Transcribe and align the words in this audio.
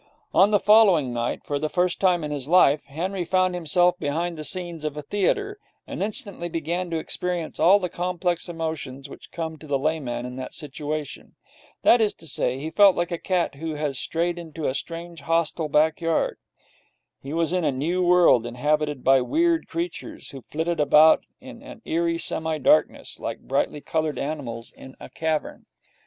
On 0.33 0.49
the 0.49 0.59
following 0.59 1.13
night, 1.13 1.43
for 1.43 1.59
the 1.59 1.69
first 1.69 1.99
time 1.99 2.23
in 2.23 2.31
his 2.31 2.47
life, 2.47 2.85
Henry 2.85 3.23
found 3.23 3.53
himself 3.53 3.99
behind 3.99 4.35
the 4.35 4.43
scenes 4.43 4.83
of 4.83 4.97
a 4.97 5.03
theatre, 5.03 5.59
and 5.85 6.01
instantly 6.01 6.49
began 6.49 6.89
to 6.89 6.97
experience 6.97 7.59
all 7.59 7.77
the 7.77 7.87
complex 7.87 8.49
emotions 8.49 9.07
which 9.07 9.31
come 9.31 9.59
to 9.59 9.67
the 9.67 9.77
layman 9.77 10.25
in 10.25 10.37
that 10.37 10.53
situation. 10.55 11.35
That 11.83 12.01
is 12.01 12.15
to 12.15 12.25
say, 12.25 12.57
he 12.57 12.71
felt 12.71 12.95
like 12.95 13.11
a 13.11 13.19
cat 13.19 13.53
which 13.61 13.77
has 13.77 13.99
strayed 13.99 14.39
into 14.39 14.65
a 14.67 14.73
strange 14.73 15.21
hostile 15.21 15.69
back 15.69 16.01
yard. 16.01 16.39
He 17.21 17.31
was 17.31 17.53
in 17.53 17.63
a 17.63 17.71
new 17.71 18.03
world, 18.03 18.47
inhabited 18.47 19.03
by 19.03 19.21
weird 19.21 19.67
creatures, 19.67 20.31
who 20.31 20.41
flitted 20.41 20.79
about 20.79 21.23
in 21.39 21.61
an 21.61 21.83
eerie 21.85 22.17
semi 22.17 22.57
darkness, 22.57 23.19
like 23.19 23.39
brightly 23.41 23.81
coloured 23.81 24.17
animals 24.17 24.71
in 24.71 24.95
a 24.99 25.09
cavern. 25.11 25.67